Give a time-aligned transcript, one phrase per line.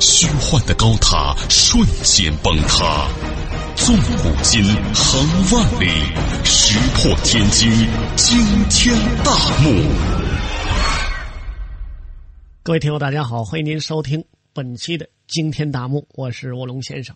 [0.00, 3.08] 虚幻的高塔瞬间崩塌，
[3.76, 4.62] 纵古今，
[4.94, 5.22] 横
[5.52, 5.88] 万里，
[6.44, 7.70] 石破天惊，
[8.16, 9.70] 惊天大幕。
[12.62, 17.14] 各位听友，大家好，欢迎您收听本期的惊天大幕，我是卧龙先生。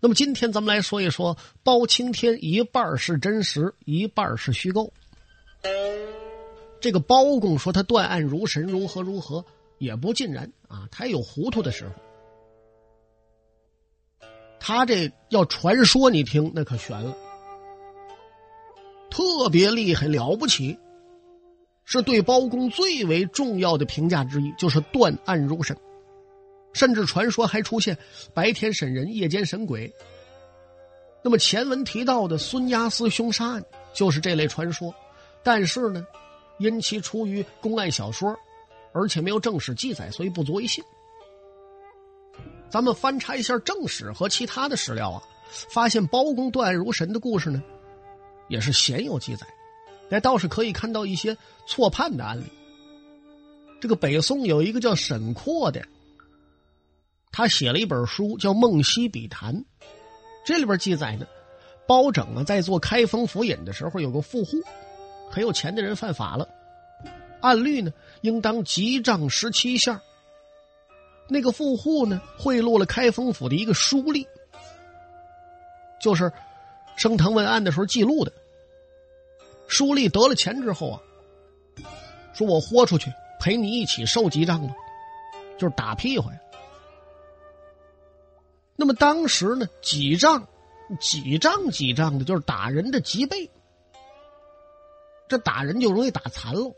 [0.00, 4.92] 那么今天咱们来说一说包青天，一半是真实，一半是虚构。
[6.80, 9.44] 这个包公说他断案如神，如何如何。
[9.80, 11.94] 也不尽然啊，他有糊涂的时候。
[14.60, 17.16] 他这要传说，你听那可悬了，
[19.10, 20.78] 特别厉害，了不起，
[21.86, 25.74] 是对包公最为重要的评价之一，就是断案如神，
[26.74, 27.96] 甚至传说还出现
[28.34, 29.90] 白天审人，夜间审鬼。
[31.24, 34.94] 那么前文提到的孙押司凶杀案就是这类传说，
[35.42, 36.06] 但是呢，
[36.58, 38.38] 因其出于公案小说。
[38.92, 40.82] 而且没有正史记载，所以不足为信。
[42.68, 45.22] 咱们翻查一下正史和其他的史料啊，
[45.72, 47.62] 发现包公断案如神的故事呢，
[48.48, 49.46] 也是鲜有记载。
[50.08, 52.44] 但倒是可以看到一些错判的案例。
[53.80, 55.84] 这个北宋有一个叫沈括的，
[57.30, 59.54] 他写了一本书叫《梦溪笔谈》，
[60.44, 61.26] 这里边记载呢，
[61.86, 64.56] 包拯啊在做开封府尹的时候，有个富户，
[65.30, 66.48] 很有钱的人犯法了。
[67.40, 70.00] 按律呢，应当急杖十七下。
[71.28, 74.26] 那个富户呢，贿赂了开封府的一个书吏，
[76.00, 76.32] 就是
[76.96, 78.32] 升堂问案的时候记录的。
[79.68, 81.00] 书吏得了钱之后啊，
[82.34, 84.74] 说我豁出去陪你一起受几杖吧，
[85.56, 86.40] 就是打屁股呀。
[88.74, 90.44] 那么当时呢，几杖、
[90.98, 93.48] 几杖、几杖的，就是打人的几倍。
[95.28, 96.74] 这打人就容易打残了。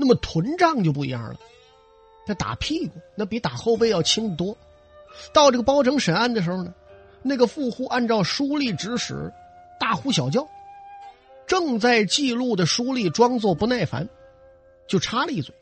[0.00, 1.36] 那么臀杖就不一样了，
[2.24, 4.56] 他打屁股那比打后背要轻得多。
[5.32, 6.72] 到这个包拯审案的时候呢，
[7.20, 9.32] 那个富户按照书吏指使，
[9.80, 10.48] 大呼小叫。
[11.48, 14.08] 正在记录的书吏装作不耐烦，
[14.86, 15.52] 就插了一嘴，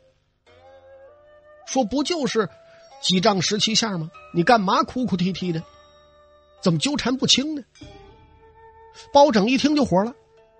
[1.65, 2.47] 说：“不就是
[3.01, 4.11] 几丈十七下吗？
[4.33, 5.63] 你干嘛哭哭啼啼的？
[6.61, 7.63] 怎么纠缠不清呢？”
[9.11, 10.13] 包拯一听就火了，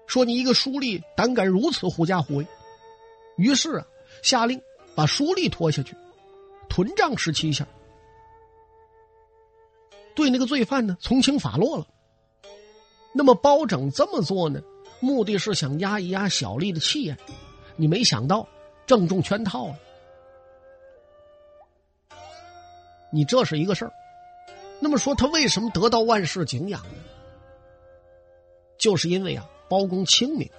[0.08, 2.48] 说：“你一个书吏，胆敢如此狐假虎威！”
[3.38, 3.86] 于是啊，
[4.24, 4.60] 下令
[4.96, 5.96] 把书吏拖下去，
[6.68, 7.68] 屯杖十七下，
[10.16, 11.86] 对那个罪犯呢从轻发落了。
[13.14, 14.60] 那么包拯这么做呢，
[15.00, 17.16] 目的是想压一压小吏的气焰。
[17.76, 18.48] 你没想到
[18.88, 19.76] 正中圈套了，
[23.12, 23.94] 你这是一个事儿。
[24.80, 26.84] 那么说他为什么得到万世敬仰？
[28.80, 30.50] 就是因为啊，包公清明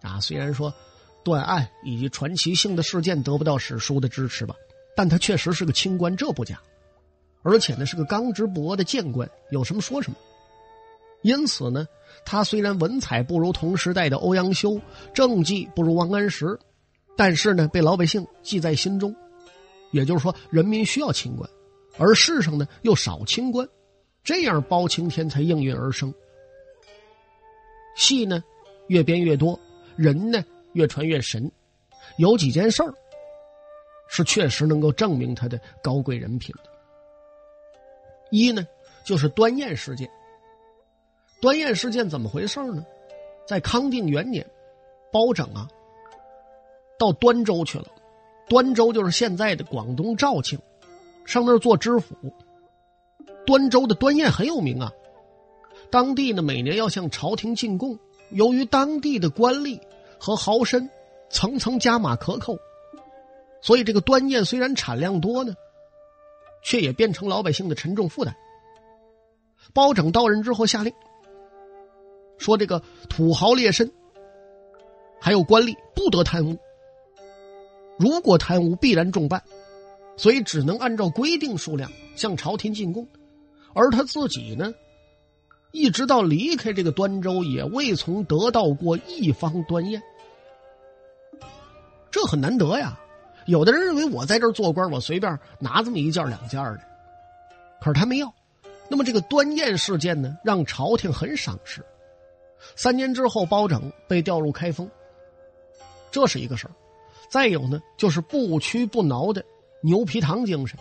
[0.00, 0.74] 啊，虽然说。
[1.24, 4.54] 断案以及传奇性的事件得不到史书的支持吧，
[4.96, 6.60] 但他确实是个清官，这不假。
[7.42, 10.16] 而且呢，是个刚直不阿的谏官，有什么说什么。
[11.22, 11.86] 因此呢，
[12.24, 14.80] 他虽然文采不如同时代的欧阳修，
[15.14, 16.58] 政绩不如王安石，
[17.16, 19.14] 但是呢，被老百姓记在心中。
[19.90, 21.48] 也就是说，人民需要清官，
[21.98, 23.68] 而世上呢又少清官，
[24.24, 26.12] 这样包青天才应运而生。
[27.94, 28.42] 戏呢，
[28.88, 29.58] 越编越多，
[29.96, 30.42] 人呢。
[30.72, 31.50] 越传越神，
[32.16, 32.94] 有几件事儿
[34.08, 36.70] 是确实能够证明他的高贵人品的。
[38.30, 38.66] 一呢，
[39.04, 40.10] 就是端砚事件。
[41.40, 42.84] 端砚事件怎么回事呢？
[43.46, 44.48] 在康定元年，
[45.10, 45.68] 包拯啊
[46.98, 47.86] 到端州去了。
[48.48, 50.58] 端州就是现在的广东肇庆，
[51.24, 52.14] 上那儿做知府。
[53.44, 54.92] 端州的端砚很有名啊，
[55.90, 57.98] 当地呢每年要向朝廷进贡，
[58.30, 59.80] 由于当地的官吏。
[60.24, 60.88] 和豪绅
[61.30, 62.56] 层层加码克扣，
[63.60, 65.52] 所以这个端砚虽然产量多呢，
[66.62, 68.32] 却也变成老百姓的沉重负担。
[69.74, 70.94] 包拯到任之后下令
[72.38, 73.90] 说：“这个土豪劣绅
[75.20, 76.56] 还有官吏不得贪污，
[77.98, 79.42] 如果贪污必然重办，
[80.16, 83.08] 所以只能按照规定数量向朝廷进贡。
[83.74, 84.72] 而他自己呢？”
[85.72, 90.02] 一直到离开这个端州，也未曾得到过一方端砚，
[92.12, 92.96] 这很难得呀。
[93.46, 96.80] 有的人认为我在这儿做官，我随便拿这么一件两件的，
[97.80, 98.32] 可是他没要，
[98.88, 101.84] 那么这个端砚事件呢，让朝廷很赏识。
[102.76, 104.88] 三年之后，包拯被调入开封，
[106.12, 106.70] 这是一个事儿。
[107.28, 109.44] 再有呢，就是不屈不挠的
[109.80, 110.78] 牛皮糖精神。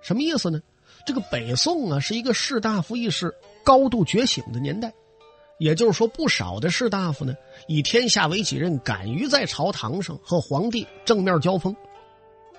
[0.00, 0.62] 什么意思呢？
[1.04, 4.90] 这个北宋啊，是一个士大夫意识高度觉醒的年代，
[5.58, 7.34] 也就是说，不少的士大夫呢，
[7.66, 11.74] 以天下为己任，敢于在朝堂上和皇帝正面交锋。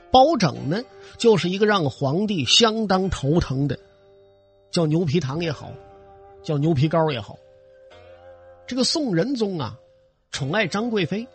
[0.09, 0.81] 包拯呢，
[1.17, 3.77] 就是一个让皇帝相当头疼的，
[4.71, 5.71] 叫牛皮糖也好，
[6.41, 7.37] 叫牛皮膏也好。
[8.65, 9.77] 这个宋仁宗啊，
[10.31, 11.27] 宠爱张贵妃。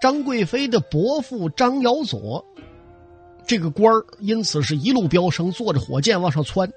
[0.00, 2.44] 张贵妃的伯父张尧佐，
[3.46, 6.70] 这个官因此是一路飙升，坐着火箭往上窜。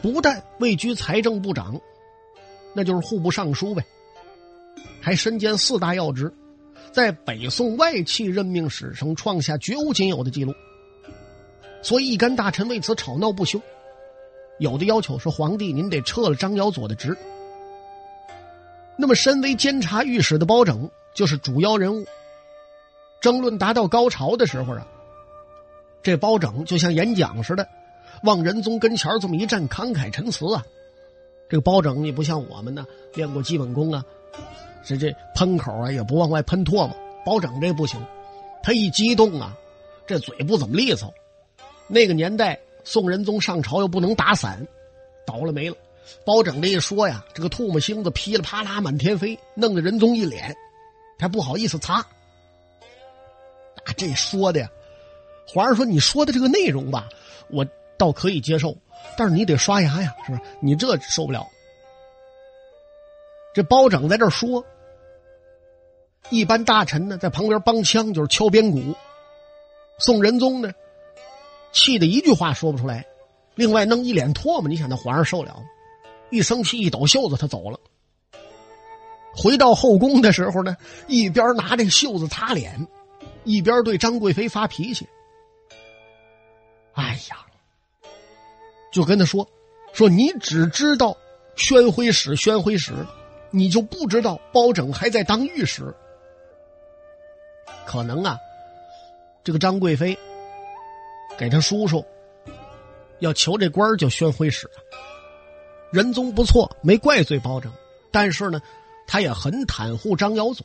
[0.00, 1.80] 不但位居财政部长，
[2.72, 3.84] 那就是户部尚书呗，
[5.00, 6.32] 还身兼四大要职，
[6.92, 10.54] 在北宋外戚任命史上创下绝无仅有的记录。
[11.82, 13.60] 所以一干大臣为此吵闹不休，
[14.58, 17.16] 有的要求说：“皇帝，您得撤了张尧佐的职。”
[18.96, 22.06] 那么，身为监察御史的包拯就是主要人物。
[23.20, 24.86] 争论达到高潮的时候啊，
[26.02, 27.66] 这包拯就像演讲似的，
[28.22, 30.64] 往仁宗跟前这么一站，慷慨陈词啊。
[31.50, 34.02] 这个包拯也不像我们呢，练过基本功啊，
[34.84, 36.96] 这这喷口啊也不往外喷唾沫。
[37.26, 38.00] 包拯这不行，
[38.62, 39.54] 他一激动啊，
[40.06, 41.12] 这嘴不怎么利索。
[41.88, 44.66] 那个年代，宋仁宗上朝又不能打伞，
[45.26, 45.76] 倒了霉了。
[46.24, 50.56] 包拯这一说呀，这个唾沫星子噼里啪啦满天飞，弄得仁宗一脸，
[51.18, 51.96] 他不好意思擦。
[51.98, 52.06] 啊，
[53.96, 54.70] 这说的呀，
[55.46, 57.08] 皇上说你说的这个内容吧，
[57.48, 57.66] 我
[57.98, 58.74] 倒可以接受，
[59.16, 60.42] 但是你得刷牙呀，是不是？
[60.60, 61.48] 你这受不了。
[63.52, 64.64] 这包拯在这说，
[66.28, 68.94] 一般大臣呢在旁边帮腔，就是敲边鼓。
[69.98, 70.72] 宋仁宗呢，
[71.72, 73.04] 气得一句话说不出来，
[73.54, 75.62] 另外弄一脸唾沫，你想那皇上受了吗？
[76.30, 77.78] 一生气，一抖袖子，他走了。
[79.34, 80.76] 回到后宫的时候呢，
[81.08, 82.86] 一边拿这袖子擦脸，
[83.44, 85.08] 一边对张贵妃发脾气。
[86.92, 87.44] 哎呀，
[88.90, 89.48] 就跟他说
[89.92, 91.16] ：“说你只知道
[91.56, 92.92] 宣徽使，宣徽使，
[93.50, 95.94] 你就不知道包拯还在当御史。
[97.86, 98.38] 可能啊，
[99.44, 100.18] 这个张贵妃
[101.38, 102.04] 给他叔叔
[103.20, 104.68] 要求这官叫宣徽使。”
[105.92, 107.72] 仁宗不错，没怪罪包拯，
[108.12, 108.60] 但是呢，
[109.08, 110.64] 他也很袒护张尧佐，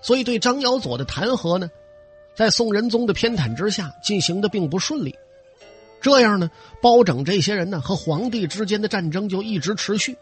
[0.00, 1.70] 所以对张尧佐的弹劾呢，
[2.34, 5.14] 在宋仁宗的偏袒之下进行的并不顺利。
[6.00, 6.50] 这样呢，
[6.80, 10.16] 包拯这些人呢和皇帝之间的战争就一直持续，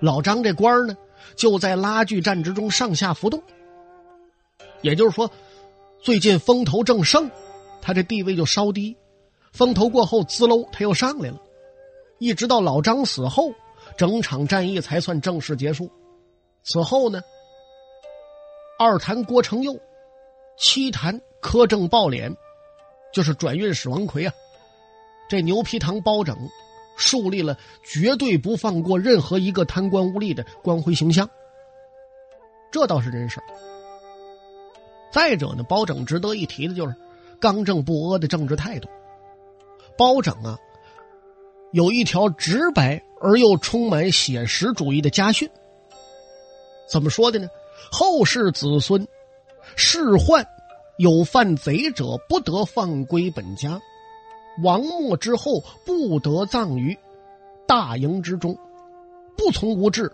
[0.00, 0.96] 老张这官呢
[1.34, 3.42] 就在拉锯战之中上下浮动。
[4.82, 5.30] 也就是说，
[6.00, 7.30] 最近风头正盛，
[7.80, 8.94] 他这地位就稍低；
[9.52, 11.40] 风头过后，滋喽，他又上来了。
[12.18, 13.52] 一直到老张死后，
[13.96, 15.90] 整场战役才算正式结束。
[16.62, 17.22] 此后呢，
[18.78, 19.78] 二谈郭成佑，
[20.58, 22.34] 七谈苛政暴敛，
[23.12, 24.32] 就是转运使王奎啊。
[25.28, 26.36] 这牛皮糖包拯，
[26.96, 31.28] 树立了绝对不放过任何一个贪官污吏的光辉形象。
[32.70, 33.40] 这倒是真事
[35.12, 36.94] 再者呢，包拯值得一提的就是
[37.40, 38.88] 刚正不阿的政治态度。
[39.96, 40.58] 包拯啊。
[41.72, 45.50] 有一条直白而又充满写实主义的家训，
[46.88, 47.48] 怎么说的呢？
[47.90, 49.06] 后世子孙，
[49.74, 50.46] 仕宦
[50.96, 53.78] 有犯贼者，不得放归本家；
[54.62, 56.96] 亡没之后，不得葬于
[57.66, 58.56] 大营之中。
[59.36, 60.10] 不从无志，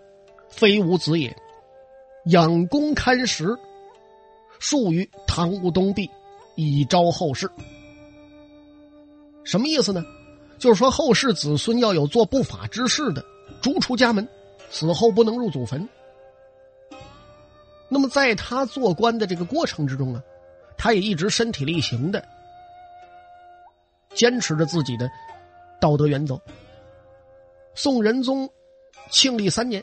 [0.49, 1.37] 非吾子也。
[2.27, 3.57] 养公堪食，
[4.59, 6.11] 树于堂屋东壁，
[6.57, 7.49] 以昭后世。
[9.45, 10.05] 什么意思呢？
[10.59, 13.25] 就是说，后世子孙要有做不法之事的，
[13.61, 14.29] 逐出家门，
[14.71, 15.89] 死后不能入祖坟。
[17.89, 20.23] 那么，在他做官的这个过程之中啊，
[20.77, 22.25] 他也一直身体力行的
[24.23, 25.11] 坚持着自己的
[25.81, 26.41] 道德原则。
[27.75, 28.49] 宋仁宗
[29.11, 29.83] 庆历三年，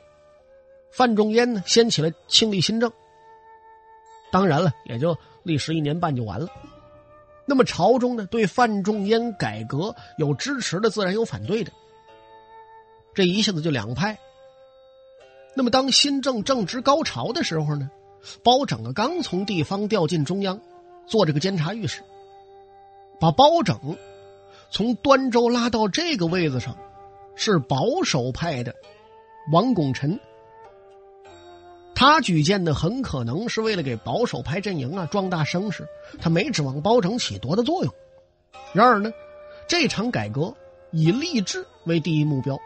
[0.92, 2.90] 范仲淹呢掀起了庆历新政，
[4.32, 6.48] 当然了，也就历时一年半就完了。
[7.46, 11.74] 那么朝中呢，对范仲淹改革有支持的，自然有反对的。
[13.14, 14.18] 这一下子就两派。
[15.54, 17.92] 那么当新政正值高潮的时候呢，
[18.42, 20.62] 包拯啊刚从地方调进中央，
[21.06, 22.02] 做这个监察御史，
[23.20, 23.98] 把包拯
[24.70, 26.78] 从端州拉到这个位子上，
[27.36, 28.76] 是保守派的
[29.52, 30.20] 王拱辰。
[31.96, 35.86] 他举荐的很可能是为了给保守派阵营啊壮大声势，
[36.20, 37.94] 他没指望包拯起多大作用。
[38.72, 39.12] 然而呢，
[39.68, 40.56] 这场改革
[40.92, 42.58] 以吏治为第一目标，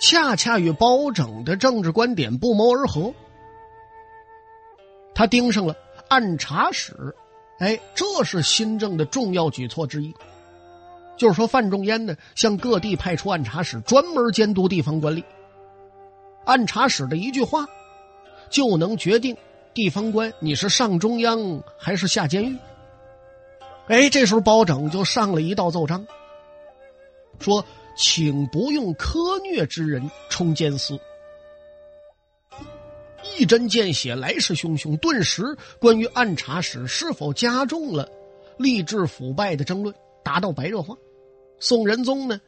[0.00, 3.14] 恰恰与包拯的政治观点不谋而合。
[5.14, 5.76] 他盯上了
[6.08, 7.14] 按察使，
[7.60, 10.12] 哎，这是新政的重要举措之一。
[11.16, 15.22] 就是说，范仲淹呢，向各地派出暗查使，专门监督地方官吏。
[16.44, 17.66] 暗查使的一句话，
[18.50, 19.36] 就能决定
[19.72, 22.56] 地方官你是上中央还是下监狱。
[23.86, 26.06] 哎，这时候包拯就上了一道奏章，
[27.38, 27.64] 说
[27.96, 30.98] ：“请不用苛虐之人充监司。”
[33.38, 34.96] 一针见血，来势汹汹。
[34.98, 35.42] 顿时，
[35.78, 38.08] 关于暗查使是否加重了
[38.58, 40.94] 吏治腐败的争论达到白热化。
[41.66, 42.38] 宋仁宗呢，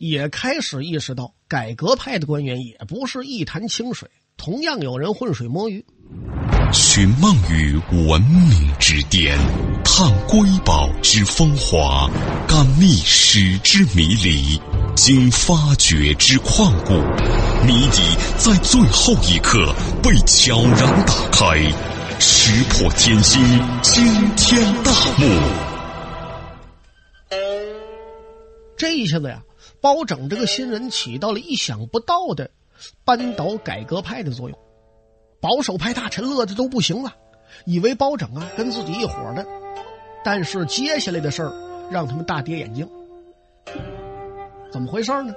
[0.00, 5.86] 也开始意识到改革派的官员也不是一潭清水，同样有人浑水摸鱼。
[6.72, 9.38] 寻梦于文明之巅，
[9.84, 12.10] 探瑰宝之风华，
[12.48, 14.60] 感历史之迷离，
[14.96, 16.94] 经发掘之旷古，
[17.64, 18.02] 谜底
[18.36, 21.56] 在最后一刻被悄然打开，
[22.18, 23.40] 石破天惊，
[23.80, 24.04] 惊
[24.34, 25.75] 天大幕。
[28.76, 29.42] 这一下子呀，
[29.80, 32.50] 包拯这个新人起到了意想不到的
[33.04, 34.58] 扳倒改革派的作用。
[35.40, 37.14] 保守派大臣乐的都不行了，
[37.64, 39.46] 以为包拯啊跟自己一伙的，
[40.24, 41.52] 但是接下来的事儿
[41.90, 42.88] 让他们大跌眼镜。
[44.70, 45.34] 怎么回事呢？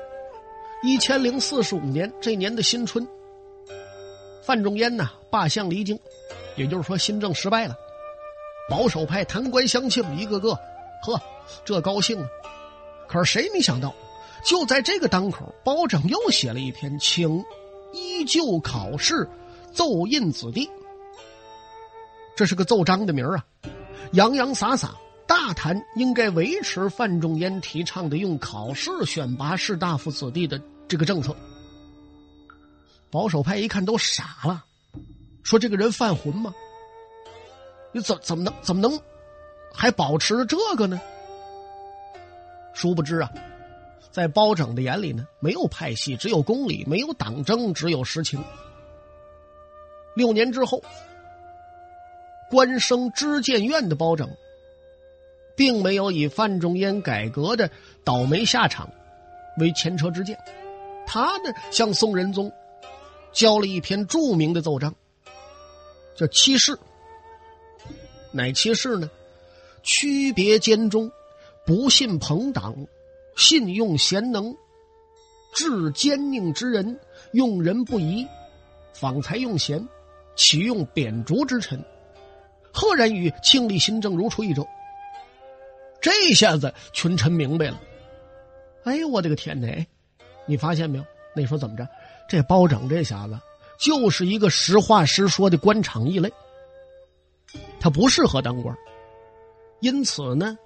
[0.82, 3.06] 一千零四十五年这年的新春，
[4.42, 6.00] 范仲淹呐罢相离京，
[6.56, 7.76] 也就是说新政失败了。
[8.70, 10.54] 保守派弹冠相庆，一个个，
[11.04, 11.22] 呵，
[11.66, 12.28] 这高兴啊！
[13.10, 13.94] 可是谁没想到，
[14.46, 17.44] 就在这个当口，包拯又写了一篇，请
[17.92, 19.28] 依旧考试。
[19.72, 20.68] 奏印子弟，
[22.36, 23.46] 这是个奏章的名啊，
[24.14, 24.96] 洋洋洒洒
[25.28, 31.36] 大谈应该维持范仲淹提倡的用考试选拔士大夫子弟的这个政策。
[33.12, 34.66] 保守派一看都傻了，
[35.44, 36.52] 说这个人犯浑吗？
[37.92, 39.00] 你怎怎么能怎么能
[39.72, 41.00] 还保持这个呢？
[42.80, 43.30] 殊不知啊，
[44.10, 48.42] 在包拯的眼里呢，没有派系，只有公理；没有党争，只有实情。
[50.16, 50.82] 六年之后，
[52.50, 54.30] 官升知谏院的包拯，
[55.58, 57.70] 并没有以范仲淹改革的
[58.06, 58.90] 倒霉下场
[59.58, 60.40] 为前车之鉴，
[61.06, 62.50] 他呢向宋仁宗
[63.34, 64.96] 交了一篇著名的奏章，
[66.16, 66.72] 叫《七事》。
[68.32, 69.12] 哪七事呢？
[69.84, 71.12] 区别奸忠，
[71.70, 72.74] 不信朋党，
[73.36, 74.58] 信用贤能，
[75.54, 77.00] 治奸佞之人，
[77.32, 78.26] 用人不疑，
[78.92, 79.88] 访才用贤。
[80.36, 81.80] 启用贬逐之臣，
[82.74, 84.66] 赫然与庆历新政如出一辙。
[86.02, 87.80] 这下子群臣明白了。
[88.86, 89.86] 哎呦，我的个天哪！
[90.48, 91.06] 你发现没有？
[91.36, 91.88] 那说怎么着？
[92.28, 93.38] 这包拯这小子
[93.78, 96.34] 就是一个实话实说的官场异类，
[97.80, 98.76] 他不适合当官。
[99.82, 100.58] 因此呢，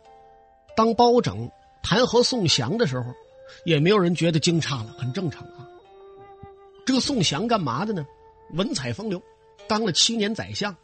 [0.76, 1.50] 当包拯
[1.82, 3.06] 弹劾宋祥的时候，
[3.66, 5.68] 也没有人觉得惊诧了，很正常啊。
[6.86, 8.06] 这个宋祥干嘛的呢？
[8.54, 9.22] 文采风流。
[9.66, 10.76] 当了七年宰相，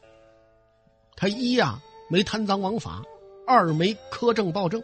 [1.17, 3.03] 他一呀没贪赃枉法，
[3.46, 4.81] 二没苛政暴政，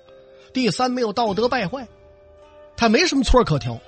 [0.51, 1.87] 第三没有道德败坏，
[2.75, 3.79] 他没什么错可挑。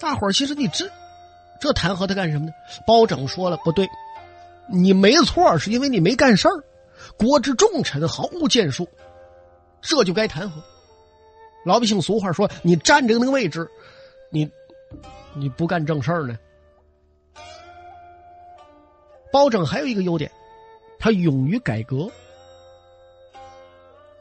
[0.00, 0.90] 大伙儿其实你知
[1.60, 2.52] 这弹劾他干什么呢？
[2.84, 3.88] 包拯说了不对，
[4.68, 6.64] 你没错，是因为你没干事儿，
[7.16, 8.88] 国之重臣毫无建树，
[9.82, 10.52] 这就该弹劾。
[11.64, 13.68] 老百姓俗话说，你站着那个位置，
[14.30, 14.50] 你
[15.34, 16.38] 你不干正事儿呢。
[19.32, 20.30] 包拯还有一个优点，
[20.98, 22.10] 他勇于改革。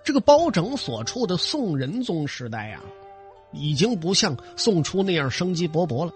[0.03, 2.81] 这个包拯所处的宋仁宗时代呀，
[3.51, 6.13] 已经不像宋初那样生机勃勃了。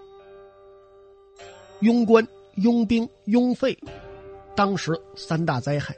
[1.82, 2.26] 庸官、
[2.56, 3.78] 庸兵、庸费，
[4.54, 5.94] 当时三大灾害。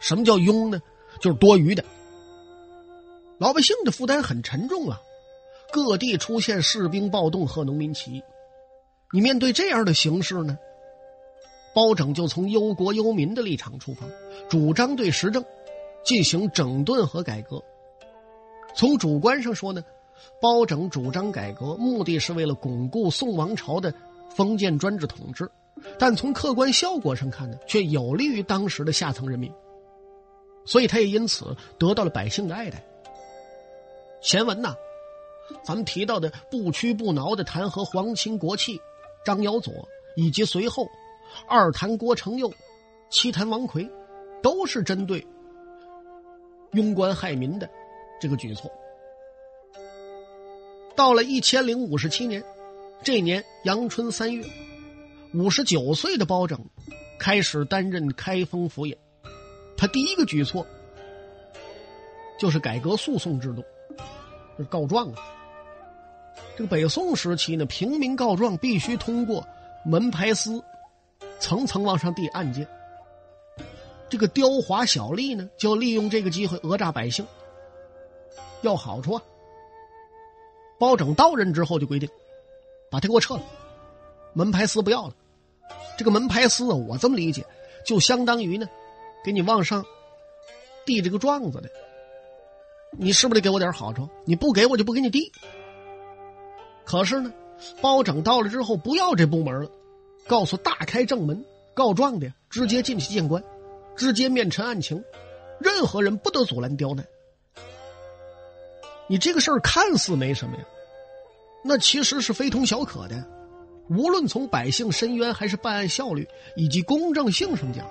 [0.00, 0.80] 什么叫庸呢？
[1.20, 1.84] 就是多余的。
[3.38, 5.00] 老百姓的负担很沉重啊，
[5.72, 8.22] 各地出现士兵暴动和农民起义。
[9.12, 10.58] 你面对这样的形势呢？
[11.72, 14.04] 包拯就从忧国忧民的立场出发，
[14.48, 15.44] 主张对时政
[16.04, 17.62] 进行整顿和改革。
[18.74, 19.84] 从主观上说呢，
[20.42, 23.94] 包拯主张改革，目的是为了巩固宋王朝的
[24.34, 25.46] 封建专制统治；
[25.96, 29.52] 但从客观效果上看呢，却有利于当时的下层人民，
[30.64, 32.84] 所以他也因此得到了百姓的爱戴。
[34.20, 34.74] 前文呐，
[35.64, 38.80] 咱们提到的不屈不挠的弹劾皇亲国戚
[39.24, 39.72] 张尧佐，
[40.16, 40.88] 以及随后。
[41.46, 42.50] 二弹郭承佑，
[43.10, 43.88] 七弹王奎，
[44.42, 45.24] 都是针对
[46.72, 47.68] 庸官害民的
[48.18, 48.70] 这个举措。
[50.96, 52.42] 到了一千零五十七年，
[53.04, 54.42] 这年阳春三月，
[55.34, 56.58] 五十九岁的包拯
[57.20, 58.96] 开始担任开封府尹。
[59.76, 60.66] 他第一个举措
[62.38, 63.62] 就是改革诉讼制度，
[64.64, 65.18] 告状啊。
[66.56, 69.46] 这个北宋时期呢，平民告状必须通过
[69.84, 70.62] 门牌司，
[71.38, 72.66] 层层往上递案件。
[74.08, 77.26] 这个刁华小吏呢，就利用这个机会讹诈百姓，
[78.62, 79.22] 要好处啊。
[80.78, 82.08] 包拯到任之后就规定，
[82.90, 83.42] 把他给我撤了，
[84.32, 85.14] 门牌司不要了。
[85.96, 87.44] 这个门牌司啊，我这么理解，
[87.84, 88.66] 就相当于呢，
[89.24, 89.84] 给你往上
[90.86, 91.68] 递这个状子的。
[93.00, 94.08] 你是不是得给我点好处？
[94.24, 95.30] 你不给我就不给你递。
[96.84, 97.32] 可是呢，
[97.80, 99.70] 包拯到了之后不要这部门了，
[100.26, 103.40] 告诉大开正门，告状的直接进去见官，
[103.94, 105.00] 直接面陈案情，
[105.60, 107.06] 任何人不得阻拦刁难。
[109.06, 110.64] 你这个事儿看似没什么呀，
[111.62, 113.24] 那其实是非同小可的。
[113.88, 116.26] 无论从百姓申冤还是办案效率
[116.56, 117.86] 以及公正性上讲，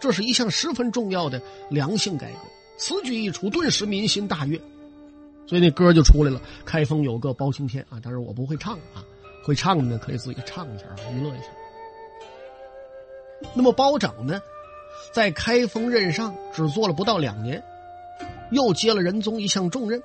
[0.00, 2.38] 这是一项十分重要的良性改革。
[2.76, 4.60] 此举一出，顿时民心大悦，
[5.46, 6.40] 所以那歌就出来了。
[6.64, 9.04] 开封有个包青天啊，当然我不会唱啊，
[9.44, 11.46] 会唱的呢可以自己唱一下，娱乐一下。
[13.54, 14.40] 那么包拯呢，
[15.12, 17.62] 在开封任上只做了不到两年，
[18.50, 20.02] 又接了仁宗一项重任。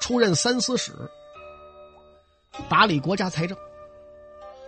[0.00, 0.92] 出任三司使，
[2.68, 3.56] 打理国家财政。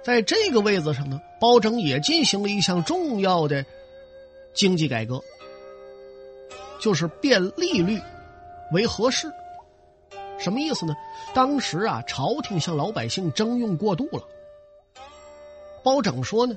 [0.03, 3.67] 在这个位子上呢，包拯也进行了一项重要的
[4.55, 5.21] 经济改革，
[6.79, 8.01] 就是变利率
[8.73, 9.33] 为合适。
[10.39, 10.95] 什么意思呢？
[11.35, 14.23] 当时啊，朝廷向老百姓征用过度了。
[15.83, 16.57] 包拯说呢，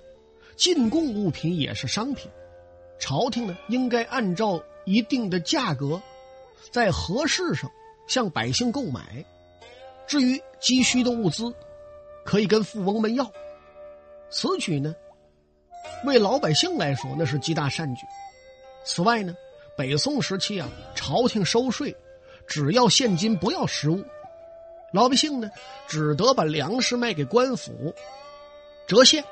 [0.55, 2.29] 进贡物品也是商品，
[2.97, 6.01] 朝廷呢应该按照一定的价格，
[6.71, 7.69] 在合适上。
[8.07, 9.23] 向百姓购买，
[10.07, 11.53] 至于急需的物资，
[12.25, 13.31] 可以跟富翁们要。
[14.31, 14.95] 此举呢，
[16.05, 18.01] 为老百姓来说那是极大善举。
[18.83, 19.35] 此外呢，
[19.79, 21.95] 北宋时期啊，朝廷收税
[22.45, 24.03] 只要现金不要实物，
[24.91, 25.49] 老百姓呢
[25.87, 27.95] 只得把粮食卖给官府
[28.89, 29.23] 折现。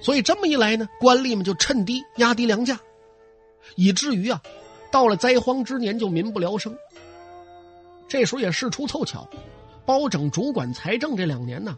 [0.00, 2.78] 所以这么一来呢，官吏们就趁低压低粮价，
[3.74, 4.40] 以至于啊，
[4.92, 6.78] 到了灾荒之年就民不聊生。
[8.06, 9.28] 这时候也事出凑巧，
[9.84, 11.76] 包拯主管财政这两年呢，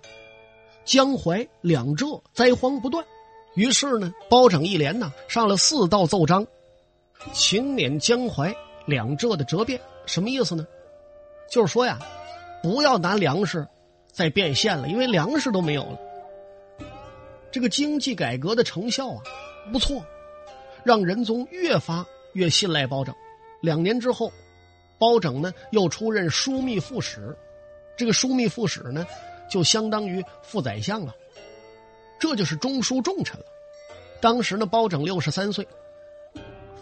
[0.85, 3.03] 江淮两浙灾荒不断，
[3.55, 6.47] 于是呢，包拯一连呢上了四道奏章，
[7.33, 8.55] 勤免江淮
[8.87, 9.81] 两浙的折变。
[10.07, 10.67] 什么意思呢？
[11.51, 11.99] 就是说呀，
[12.63, 13.67] 不要拿粮食
[14.11, 15.99] 再变现了，因为粮食都没有了。
[17.51, 19.23] 这个经济改革的成效啊
[19.73, 20.05] 不错，
[20.83, 23.15] 让仁宗越发越信赖包拯。
[23.61, 24.33] 两年之后。
[24.99, 27.37] 包拯呢，又出任枢密副使，
[27.97, 29.05] 这个枢密副使呢，
[29.51, 31.13] 就相当于副宰相了，
[32.21, 33.47] 这就是中书重臣了。
[34.21, 35.67] 当时呢，包拯六十三岁，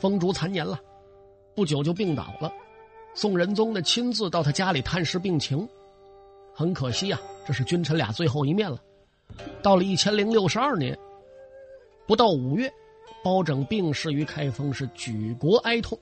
[0.01, 0.81] 风烛残年了，
[1.55, 2.51] 不久就病倒了。
[3.15, 5.69] 宋仁宗呢，亲自到他家里探视病情。
[6.55, 8.81] 很可惜啊，这是君臣俩最后一面了。
[9.63, 10.99] 到了一千零六十二年，
[12.07, 12.73] 不到五月，
[13.23, 15.99] 包拯病逝于开封，是举国哀痛。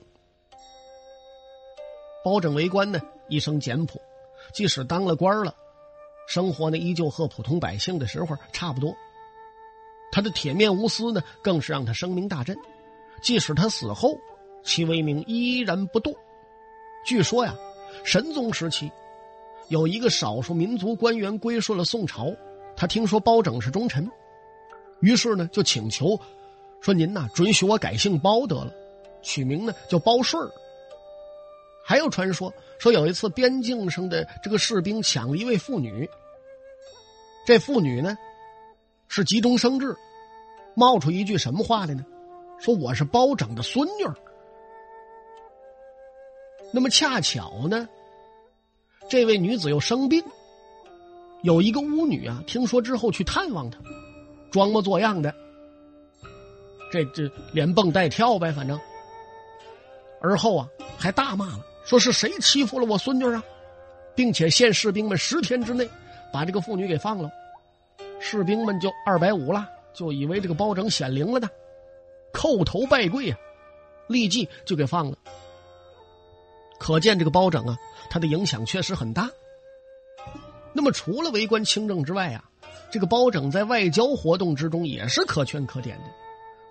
[2.23, 4.01] 包拯为官呢，一生简朴，
[4.53, 5.53] 即使当了官了，
[6.27, 8.95] 生活呢依旧和普通百姓的时候差不多。
[10.11, 12.57] 他的铁面无私呢，更是让他声名大振。
[13.21, 14.17] 即使他死后，
[14.63, 16.13] 其威名依然不动。
[17.05, 17.55] 据说呀，
[18.03, 18.91] 神宗时期
[19.67, 22.33] 有一个少数民族官员归顺了宋朝，
[22.75, 24.09] 他听说包拯是忠臣，
[24.99, 26.19] 于是呢就请求
[26.81, 28.73] 说：“您呐，准许我改姓包得了，
[29.21, 30.51] 取名呢叫包顺儿。”
[31.85, 36.07] 还有传说说，有一次边境上的这个士兵抢了一位妇女，
[37.45, 38.17] 这妇女呢
[39.07, 39.95] 是急中生智，
[40.75, 42.05] 冒出一句什么话来呢？
[42.59, 44.13] 说我是包拯的孙女儿。
[46.71, 47.87] 那么恰巧呢，
[49.09, 50.23] 这位女子又生病，
[51.41, 53.79] 有一个巫女啊，听说之后去探望她，
[54.51, 55.33] 装模作样的，
[56.91, 58.79] 这这连蹦带跳呗，反正，
[60.21, 60.67] 而后啊
[60.97, 61.65] 还大骂了。
[61.85, 63.43] 说是谁欺负了我孙女啊，
[64.13, 65.89] 并且限士兵们十天之内
[66.31, 67.31] 把这个妇女给放了，
[68.19, 71.49] 士兵们就二百五了，就以为这个包拯显灵了呢，
[72.33, 73.37] 叩头拜跪啊，
[74.07, 75.17] 立即就给放了。
[76.79, 77.77] 可见这个包拯啊，
[78.09, 79.29] 他的影响确实很大。
[80.73, 82.43] 那么除了为官清正之外啊，
[82.91, 86.05] 这个包拯在外交活动之中也是可圈可点的，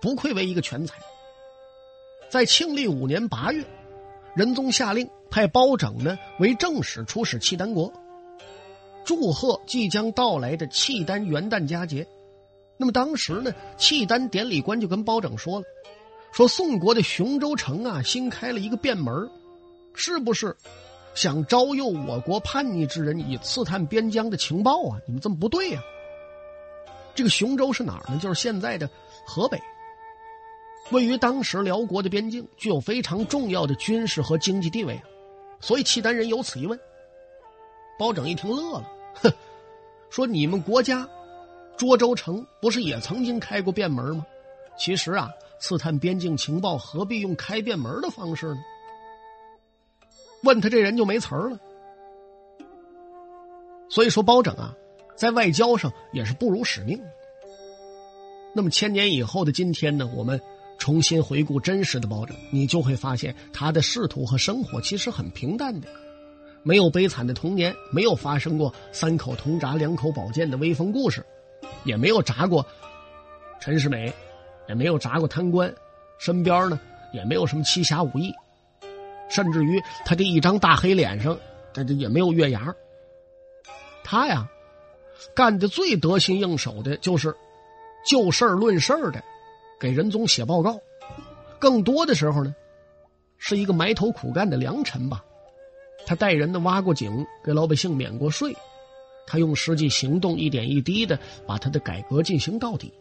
[0.01, 0.95] 不愧为一个全才。
[2.29, 3.63] 在庆历五年八月。
[4.35, 7.91] 仁宗下令派包拯呢为正使出使契丹国，
[9.03, 12.07] 祝贺即将到来的契丹元旦佳节。
[12.81, 15.65] 那么当时呢，契丹典礼官就跟包拯说了，
[16.31, 19.29] 说宋国的雄州城啊，新开了一个便门，
[19.93, 20.55] 是不是
[21.13, 24.97] 想招诱我国叛逆之人以刺探边疆的情报啊？
[25.05, 25.81] 你们这么不对呀！
[27.13, 28.17] 这个雄州是哪儿呢？
[28.17, 28.89] 就是现在的
[29.25, 29.61] 河北，
[30.89, 35.03] 位于当时辽国的边境，具有非常重要的军事和经济地位啊。
[35.59, 36.79] 所以契丹人有此一问，
[37.99, 39.29] 包拯一听乐了，哼，
[40.09, 41.05] 说你们国家。
[41.79, 44.25] 涿州城不是也曾经开过便门吗？
[44.77, 48.59] 其实啊，刺探边境情报何必用开便门的方式呢？
[50.43, 51.57] 问他这人就没词儿了。
[53.89, 54.75] 所以说，包拯啊，
[55.15, 57.01] 在外交上也是不辱使命。
[58.53, 60.39] 那么千年以后的今天呢，我们
[60.77, 65.87] 重新回顾真实的包拯，你就会发现他的仕途和生活其实很平淡的，
[66.61, 71.25] 没有悲惨的童年，没有发生过三口铜铡、两口宝剑的威风故事。
[71.83, 72.65] 也没有铡过
[73.59, 74.13] 陈世美，
[74.67, 75.73] 也没有铡过贪官，
[76.17, 76.79] 身边呢
[77.13, 78.33] 也没有什么七侠五义，
[79.29, 81.37] 甚至于他这一张大黑脸上，
[81.73, 82.73] 这这也没有月牙。
[84.03, 84.49] 他呀，
[85.35, 87.35] 干的最得心应手的就是
[88.05, 89.23] 就事儿论事儿的，
[89.79, 90.79] 给仁宗写报告。
[91.59, 92.55] 更多的时候呢，
[93.37, 95.23] 是一个埋头苦干的良臣吧。
[96.05, 98.55] 他带人呢挖过井，给老百姓免过税。
[99.29, 102.91] 他用实际行动一点一滴的把他的改革进行到底。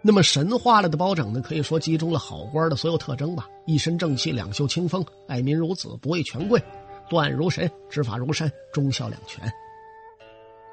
[0.00, 6.62] 那么神化了的包拯呢，可以说集中了好官的所有特征吧：一身正气，两袖清风，爱民如子，不畏权贵，
[7.10, 9.52] 断案如神，执法如山，忠孝两全。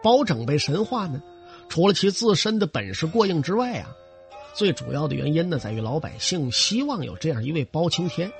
[0.04, 1.19] 包拯被神化呢，
[1.67, 3.89] 除了其自身的本事过硬之外啊，
[4.54, 8.32] 最主要的原因呢，在于老百姓希望有这样一位包青天。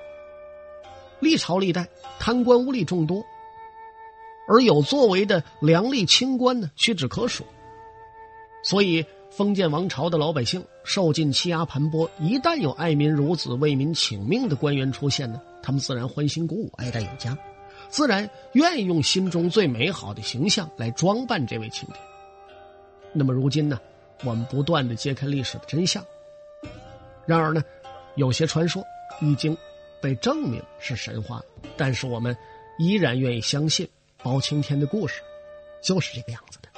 [1.20, 1.88] 历朝历代
[2.20, 3.24] 贪官污吏众多。
[4.48, 7.44] 而有作为的良吏清官呢，屈指可数。
[8.64, 17.38] 所以封建王朝的老百姓受尽欺压盘剥，一旦有爱民如子、为民请命的官员出现呢，他们自然欢欣鼓舞、爱戴有加，
[17.90, 21.98] 自然愿意用心中最美好的形象来装扮这位青天。
[23.12, 23.80] 那么如今呢，
[24.24, 26.04] 我们不断的揭开历史的真相。
[27.26, 27.62] 然而呢，
[28.16, 28.84] 有些传说
[29.22, 29.58] 已经
[30.02, 31.42] 被证明是神话，
[31.76, 32.36] 但是我们
[32.78, 33.88] 依然愿意相信。
[34.24, 35.22] 包青天的故事，
[35.82, 36.70] 就是这个样子的。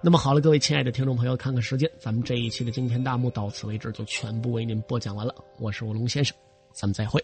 [0.00, 5.34] 那么好了，各位亲爱的听众朋友，看看时间，咱们这一期的惊天大幕到此为止，就全部为您播讲完了。
[5.58, 6.34] 我是吴龙先生，
[6.72, 7.22] 咱们再会。